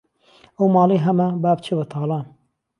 [0.55, 2.25] ئهو ماڵهی ههمه، با بچێ به تاڵان